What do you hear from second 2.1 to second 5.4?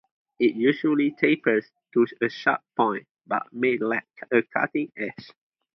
a sharp point but may lack a cutting edge.